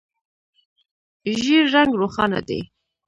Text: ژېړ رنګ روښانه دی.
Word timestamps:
ژېړ 1.41 1.63
رنګ 1.75 1.91
روښانه 2.01 2.39
دی. 2.47 2.59